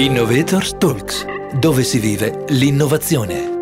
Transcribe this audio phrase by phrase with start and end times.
[0.00, 1.26] Innovators Talks,
[1.58, 3.58] dove si vive l'innovazione.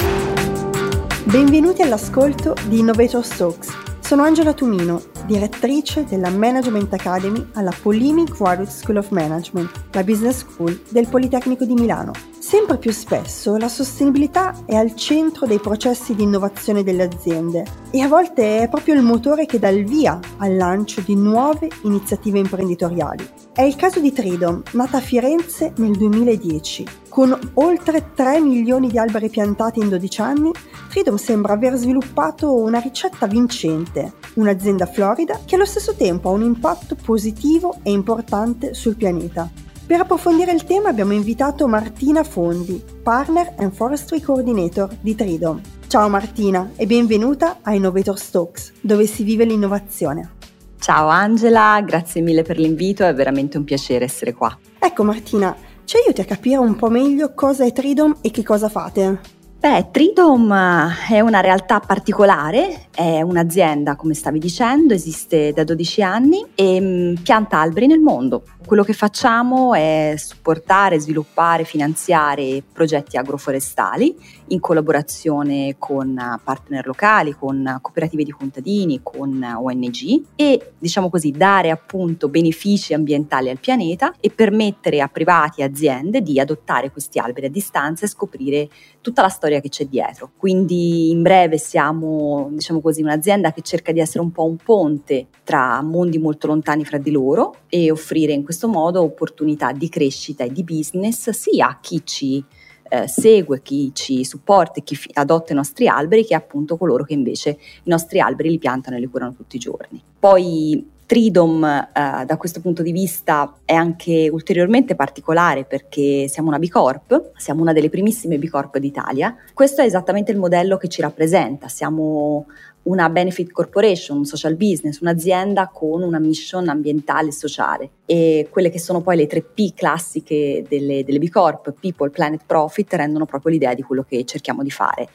[1.24, 3.76] Benvenuti all'ascolto di Innovators Talks.
[3.98, 10.46] Sono Angela Tumino, direttrice della Management Academy alla Polimi Graduate School of Management, la business
[10.46, 12.12] school del Politecnico di Milano.
[12.48, 18.00] Sempre più spesso la sostenibilità è al centro dei processi di innovazione delle aziende e
[18.00, 22.39] a volte è proprio il motore che dà il via al lancio di nuove iniziative
[22.39, 23.29] imprenditoriali.
[23.53, 26.86] È il caso di Tridom, nata a Firenze nel 2010.
[27.11, 30.50] Con oltre 3 milioni di alberi piantati in 12 anni,
[30.89, 36.44] Tridom sembra aver sviluppato una ricetta vincente, un'azienda florida che allo stesso tempo ha un
[36.44, 39.67] impatto positivo e importante sul pianeta.
[39.88, 45.58] Per approfondire il tema abbiamo invitato Martina Fondi, Partner and Forestry Coordinator di Tridom.
[45.86, 50.33] Ciao Martina e benvenuta a Innovator Stokes, dove si vive l'innovazione.
[50.78, 54.55] Ciao Angela, grazie mille per l'invito, è veramente un piacere essere qua.
[54.78, 58.69] Ecco Martina, ci aiuti a capire un po' meglio cosa è Tridom e che cosa
[58.69, 59.36] fate?
[59.58, 66.02] Beh, Tridom eh, è una realtà particolare, è un'azienda, come stavi dicendo, esiste da 12
[66.02, 68.45] anni e mm, pianta alberi nel mondo.
[68.69, 74.14] Quello che facciamo è supportare, sviluppare, finanziare progetti agroforestali
[74.48, 81.70] in collaborazione con partner locali, con cooperative di contadini, con ONG e diciamo così dare
[81.70, 87.46] appunto benefici ambientali al pianeta e permettere a privati e aziende di adottare questi alberi
[87.46, 88.69] a distanza e scoprire
[89.00, 90.33] tutta la storia che c'è dietro.
[90.36, 95.28] Quindi in breve siamo diciamo così un'azienda che cerca di essere un po' un ponte
[95.42, 99.89] tra mondi molto lontani fra di loro e offrire in questo questo modo opportunità di
[99.89, 102.45] crescita e di business sia a chi ci
[102.89, 107.12] eh, segue, chi ci supporta chi fi- adotta i nostri alberi, che appunto coloro che
[107.12, 110.03] invece i nostri alberi li piantano e li curano tutti i giorni.
[110.19, 116.59] Poi Tridom eh, da questo punto di vista è anche ulteriormente particolare perché siamo una
[116.59, 119.35] B Corp, siamo una delle primissime B Corp d'Italia.
[119.55, 122.45] Questo è esattamente il modello che ci rappresenta, siamo
[122.83, 127.90] una benefit corporation, un social business, un'azienda con una mission ambientale e sociale.
[128.04, 132.42] E quelle che sono poi le tre P classiche delle, delle B Corp, People, Planet,
[132.44, 135.08] Profit, rendono proprio l'idea di quello che cerchiamo di fare,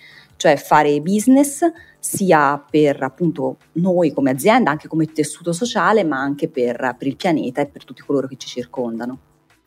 [0.44, 1.64] cioè fare business
[2.00, 7.16] sia per appunto noi come azienda, anche come tessuto sociale, ma anche per, per il
[7.16, 9.20] pianeta e per tutti coloro che ci circondano.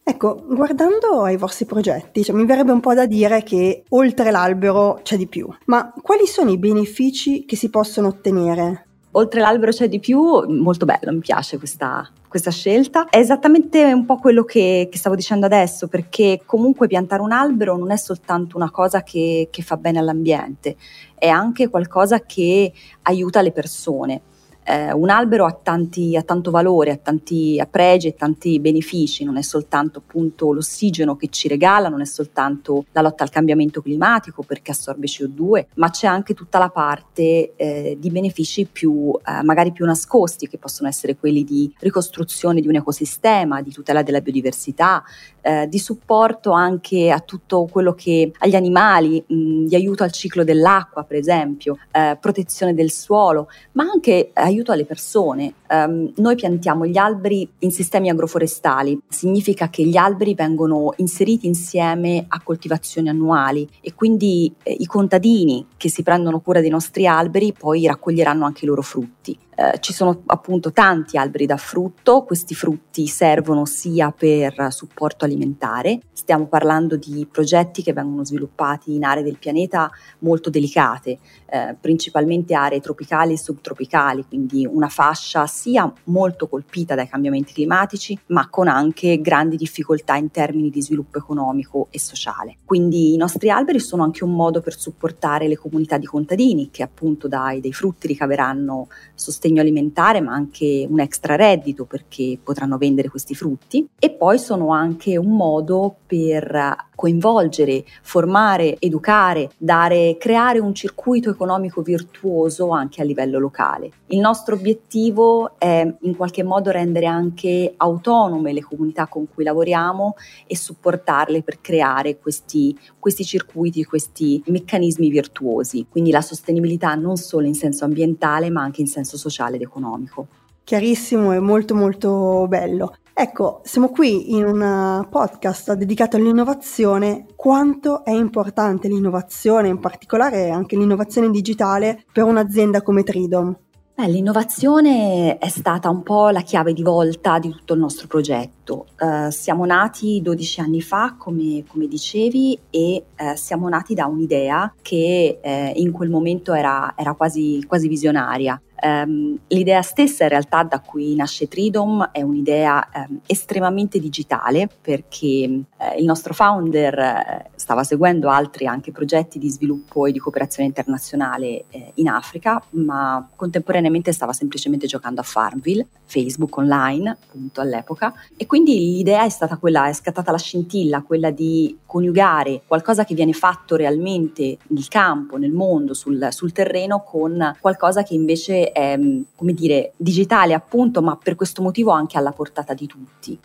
[0.03, 5.01] Ecco, guardando ai vostri progetti, cioè, mi verrebbe un po' da dire che oltre l'albero
[5.03, 8.87] c'è di più, ma quali sono i benefici che si possono ottenere?
[9.13, 13.09] Oltre l'albero c'è di più, molto bello, mi piace questa, questa scelta.
[13.09, 17.77] È esattamente un po' quello che, che, stavo dicendo adesso, perché comunque piantare un albero
[17.77, 20.77] non è soltanto una cosa che, che fa bene all'ambiente,
[21.15, 24.23] è anche qualcosa che aiuta le persone
[24.67, 29.25] eh, un albero ha, tanti, ha, tanto valore, ha tanti ha pregi e tanti benefici,
[29.25, 33.81] non è soltanto appunto l'ossigeno che ci regala, non è soltanto la lotta al cambiamento
[33.81, 39.43] climatico perché assorbe CO2, ma c'è anche tutta la parte eh, di benefici più eh,
[39.43, 44.21] magari più nascosti che possono essere quelli di ricostruzione di un ecosistema, di tutela della
[44.21, 45.05] biodiversità,
[45.47, 50.43] eh, di supporto anche a tutto quello che agli animali, mh, di aiuto al ciclo
[50.43, 55.55] dell'acqua per esempio, eh, protezione del suolo, ma anche aiuto aiuto alle persone.
[55.69, 62.25] Um, noi piantiamo gli alberi in sistemi agroforestali, significa che gli alberi vengono inseriti insieme
[62.27, 67.53] a coltivazioni annuali e quindi eh, i contadini che si prendono cura dei nostri alberi
[67.53, 69.39] poi raccoglieranno anche i loro frutti.
[69.59, 76.01] Eh, ci sono appunto tanti alberi da frutto, questi frutti servono sia per supporto alimentare,
[76.13, 82.53] stiamo parlando di progetti che vengono sviluppati in aree del pianeta molto delicate, eh, principalmente
[82.53, 88.69] aree tropicali e subtropicali, quindi una fascia sia molto colpita dai cambiamenti climatici, ma con
[88.69, 92.57] anche grandi difficoltà in termini di sviluppo economico e sociale.
[92.63, 96.83] Quindi i nostri alberi sono anche un modo per supportare le comunità di contadini che
[96.83, 102.77] appunto dai, dai frutti ricaveranno sostegno sostegno alimentare ma anche un extra reddito perché potranno
[102.77, 110.59] vendere questi frutti e poi sono anche un modo per coinvolgere, formare, educare, dare, creare
[110.59, 113.91] un circuito economico virtuoso anche a livello locale.
[114.07, 120.15] Il nostro obiettivo è in qualche modo rendere anche autonome le comunità con cui lavoriamo
[120.47, 125.87] e supportarle per creare questi, questi circuiti, questi meccanismi virtuosi.
[125.91, 130.27] Quindi la sostenibilità non solo in senso ambientale ma anche in senso sociale ed economico.
[130.65, 132.97] Chiarissimo e molto molto bello.
[133.15, 137.27] Ecco, siamo qui in un podcast dedicato all'innovazione.
[137.37, 143.57] Quanto è importante l'innovazione, in particolare anche l'innovazione digitale, per un'azienda come Tridom?
[143.99, 148.89] Beh, l'innovazione è stata un po' la chiave di volta di tutto il nostro progetto.
[148.99, 154.75] Uh, siamo nati 12 anni fa, come, come dicevi, e uh, siamo nati da un'idea
[154.83, 158.61] che uh, in quel momento era, era quasi, quasi visionaria.
[158.87, 165.65] Um, l'idea stessa in realtà da cui nasce Tridom è un'idea um, estremamente digitale perché
[165.77, 170.69] uh, il nostro founder uh, stava seguendo altri anche progetti di sviluppo e di cooperazione
[170.69, 178.15] internazionale uh, in Africa, ma contemporaneamente stava semplicemente giocando a Farmville, Facebook online appunto all'epoca.
[178.37, 183.15] E quindi l'idea è stata quella, è scattata la scintilla, quella di coniugare qualcosa che
[183.15, 188.99] viene fatto realmente nel campo, nel mondo, sul, sul terreno con qualcosa che invece è,
[189.35, 193.39] come dire, digitale appunto, ma per questo motivo anche alla portata di tutti.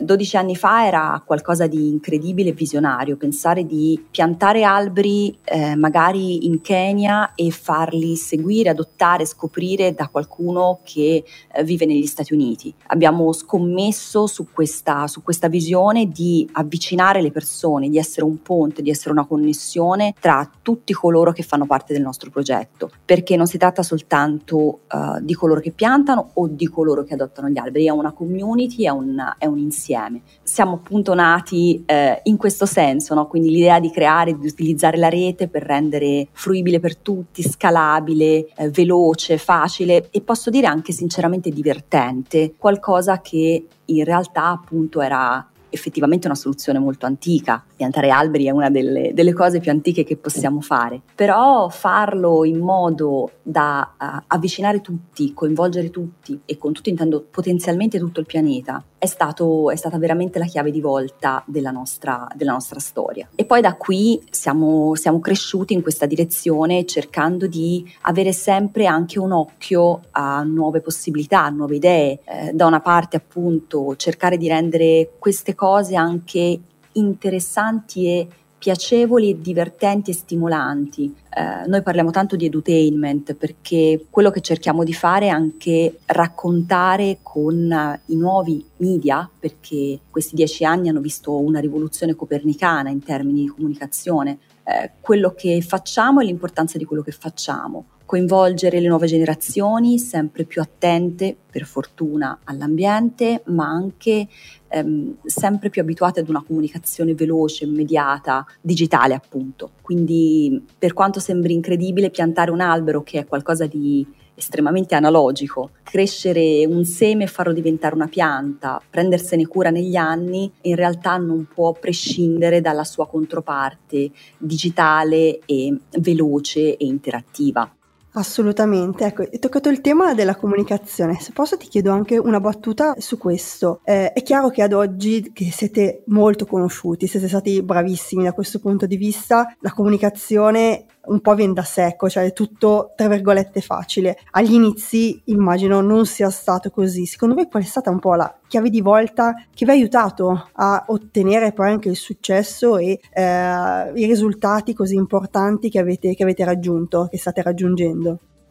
[0.00, 5.76] 12 eh, anni fa era qualcosa di incredibile e visionario, pensare di piantare alberi eh,
[5.76, 12.34] magari in Kenya e farli seguire, adottare, scoprire da qualcuno che eh, vive negli Stati
[12.34, 12.74] Uniti.
[12.88, 18.82] Abbiamo scommesso su questa, su questa visione di avvicinare le persone, di essere un ponte,
[18.82, 23.46] di essere una connessione tra tutti coloro che fanno parte del nostro progetto, perché non
[23.46, 27.86] si tratta soltanto uh, di coloro che piantano o di coloro che adottano gli alberi,
[27.86, 30.22] è una community, è un, è un insieme.
[30.42, 33.26] Siamo appunto nati eh, in questo senso, no?
[33.26, 38.70] quindi l'idea di creare, di utilizzare la rete per rendere fruibile per tutti, scalabile, eh,
[38.70, 46.26] veloce, facile e posso dire anche sinceramente divertente, qualcosa che in realtà appunto era effettivamente
[46.26, 47.64] una soluzione molto antica.
[47.76, 52.58] Piantare alberi è una delle, delle cose più antiche che possiamo fare, però farlo in
[52.58, 58.82] modo da uh, avvicinare tutti, coinvolgere tutti e con tutto intendo potenzialmente tutto il pianeta,
[58.98, 63.28] è, stato, è stata veramente la chiave di volta della nostra, della nostra storia.
[63.34, 69.18] E poi da qui siamo, siamo cresciuti in questa direzione cercando di avere sempre anche
[69.18, 72.20] un occhio a nuove possibilità, a nuove idee.
[72.24, 76.60] Eh, da una parte appunto cercare di rendere queste cose anche
[76.92, 81.14] interessanti e piacevoli divertenti e stimolanti.
[81.30, 87.18] Eh, noi parliamo tanto di edutainment perché quello che cerchiamo di fare è anche raccontare
[87.22, 93.02] con uh, i nuovi media, perché questi dieci anni hanno visto una rivoluzione copernicana in
[93.02, 98.88] termini di comunicazione, eh, quello che facciamo e l'importanza di quello che facciamo coinvolgere le
[98.88, 104.26] nuove generazioni sempre più attente, per fortuna, all'ambiente, ma anche
[104.66, 109.72] ehm, sempre più abituate ad una comunicazione veloce, immediata, digitale appunto.
[109.82, 116.64] Quindi per quanto sembri incredibile piantare un albero che è qualcosa di estremamente analogico, crescere
[116.64, 121.72] un seme e farlo diventare una pianta, prendersene cura negli anni, in realtà non può
[121.72, 127.70] prescindere dalla sua controparte digitale e veloce e interattiva.
[128.12, 131.20] Assolutamente, ecco, hai toccato il tema della comunicazione.
[131.20, 133.80] Se posso ti chiedo anche una battuta su questo.
[133.84, 138.60] Eh, è chiaro che ad oggi che siete molto conosciuti, siete stati bravissimi da questo
[138.60, 143.60] punto di vista, la comunicazione un po' viene da secco, cioè è tutto tra virgolette
[143.60, 144.18] facile.
[144.32, 147.06] Agli inizi immagino non sia stato così.
[147.06, 150.48] Secondo me qual è stata un po' la chiave di volta che vi ha aiutato
[150.52, 156.22] a ottenere poi anche il successo e eh, i risultati così importanti che avete, che
[156.22, 158.07] avete raggiunto, che state raggiungendo?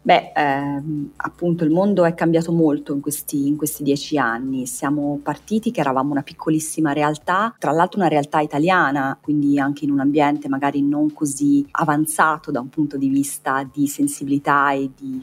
[0.08, 4.66] Beh, ehm, appunto il mondo è cambiato molto in questi, in questi, dieci anni.
[4.66, 9.92] Siamo partiti che eravamo una piccolissima realtà, tra l'altro una realtà italiana, quindi anche in
[9.92, 15.22] un ambiente magari non così avanzato da un punto di vista di sensibilità e di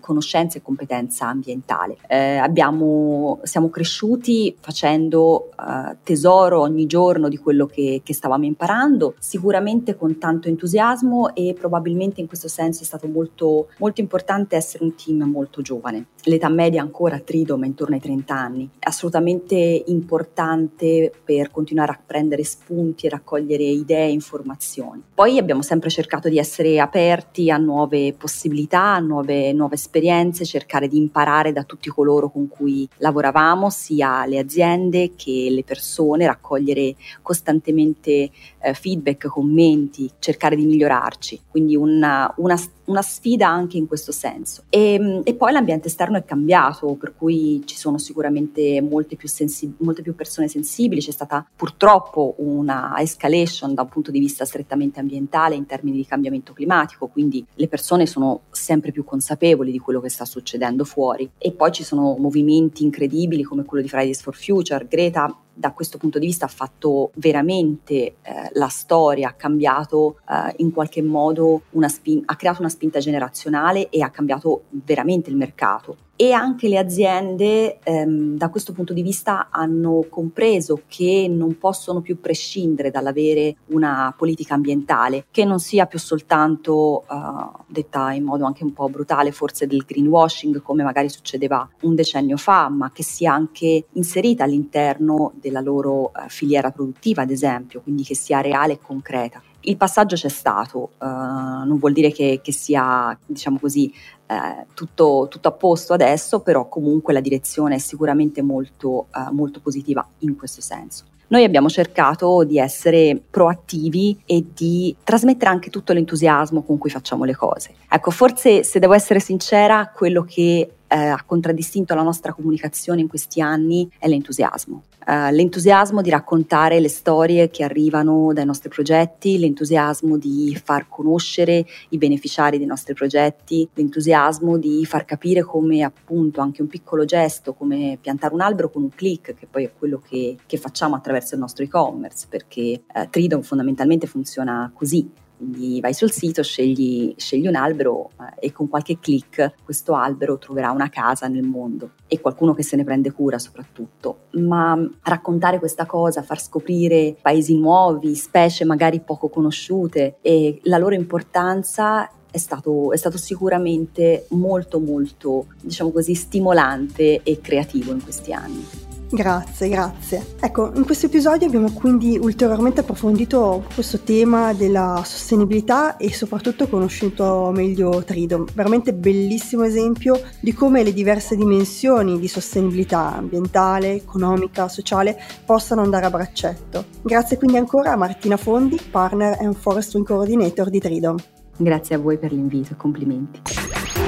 [0.00, 1.96] conoscenza e competenza ambientale.
[2.08, 9.14] Eh, abbiamo, siamo cresciuti facendo eh, tesoro ogni giorno di quello che, che, stavamo imparando,
[9.18, 14.84] sicuramente con tanto entusiasmo e probabilmente in questo senso è stato molto, molto importante essere
[14.84, 16.06] un team molto giovane.
[16.24, 21.92] L'età media ancora a Tridom è intorno ai 30 anni, è assolutamente importante per continuare
[21.92, 25.02] a prendere spunti e raccogliere idee e informazioni.
[25.14, 30.44] Poi abbiamo sempre cercato di essere aperti a nuove possibilità, a nuove, nuove nuove esperienze,
[30.44, 36.26] cercare di imparare da tutti coloro con cui lavoravamo, sia le aziende che le persone,
[36.26, 38.30] raccogliere costantemente
[38.60, 41.42] eh, feedback, commenti, cercare di migliorarci.
[41.50, 42.56] Quindi una, una
[42.86, 44.64] una sfida anche in questo senso.
[44.68, 49.74] E, e, poi l'ambiente esterno è cambiato, per cui ci sono sicuramente molte più, sensi-
[49.78, 55.00] molte più persone sensibili, c'è stata purtroppo una escalation da un punto di vista strettamente
[55.00, 60.00] ambientale in termini di cambiamento climatico, quindi le persone sono sempre più consapevoli di quello
[60.00, 61.30] che sta succedendo fuori.
[61.38, 65.96] E poi ci sono movimenti incredibili come quello di Fridays for Future, Greta da questo
[65.96, 68.14] punto di vista ha fatto veramente eh,
[68.52, 74.02] la storia, ha cambiato eh, in qualche modo, spin- ha creato una spinta generazionale e
[74.02, 79.48] ha cambiato veramente il mercato e anche le aziende ehm, da questo punto di vista
[79.50, 85.98] hanno compreso che non possono più prescindere dall'avere una politica ambientale che non sia più
[85.98, 91.68] soltanto uh, detta in modo anche un po' brutale forse del greenwashing come magari succedeva
[91.82, 97.30] un decennio fa ma che sia anche inserita all'interno della loro uh, filiera produttiva ad
[97.30, 102.12] esempio quindi che sia reale e concreta il passaggio c'è stato, uh, non vuol dire
[102.12, 103.92] che, che sia, diciamo così,
[104.26, 109.60] eh, tutto, tutto, a posto adesso, però comunque la direzione è sicuramente molto, eh, molto
[109.60, 111.04] positiva in questo senso.
[111.28, 117.24] Noi abbiamo cercato di essere proattivi e di trasmettere anche tutto l'entusiasmo con cui facciamo
[117.24, 117.74] le cose.
[117.88, 123.08] Ecco, forse se devo essere sincera, quello che eh, ha contraddistinto la nostra comunicazione in
[123.08, 124.82] questi anni è l'entusiasmo.
[125.06, 131.64] Uh, l'entusiasmo di raccontare le storie che arrivano dai nostri progetti, l'entusiasmo di far conoscere
[131.90, 137.54] i beneficiari dei nostri progetti, l'entusiasmo di far capire come appunto anche un piccolo gesto,
[137.54, 141.34] come piantare un albero con un click, che poi è quello che, che facciamo attraverso
[141.34, 147.46] il nostro e-commerce, perché uh, Tridom fondamentalmente funziona così quindi vai sul sito, scegli, scegli
[147.46, 152.20] un albero eh, e con qualche click questo albero troverà una casa nel mondo e
[152.20, 154.26] qualcuno che se ne prende cura soprattutto.
[154.32, 160.94] Ma raccontare questa cosa, far scoprire paesi nuovi, specie magari poco conosciute e la loro
[160.94, 168.32] importanza è stato, è stato, sicuramente molto molto, diciamo così, stimolante e creativo in questi
[168.32, 168.95] anni.
[169.08, 170.26] Grazie, grazie.
[170.40, 177.52] Ecco, in questo episodio abbiamo quindi ulteriormente approfondito questo tema della sostenibilità e soprattutto conosciuto
[177.54, 178.46] meglio Tridom.
[178.52, 186.06] Veramente bellissimo esempio di come le diverse dimensioni di sostenibilità ambientale, economica, sociale possano andare
[186.06, 186.84] a braccetto.
[187.02, 191.16] Grazie quindi ancora a Martina Fondi, partner and forestry coordinator di Tridom.
[191.56, 193.40] Grazie a voi per l'invito, complimenti.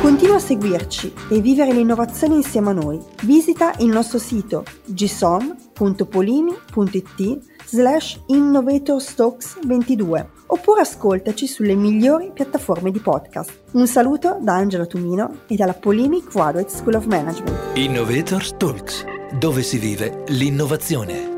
[0.00, 3.00] Continua a seguirci e vivere l'innovazione insieme a noi.
[3.24, 13.62] Visita il nostro sito gsom.polini.it slash innovatorstocks22 oppure ascoltaci sulle migliori piattaforme di podcast.
[13.72, 17.58] Un saluto da Angela Tumino e dalla Polini Graduate School of Management.
[17.74, 19.04] Innovator Talks,
[19.36, 21.37] dove si vive l'innovazione.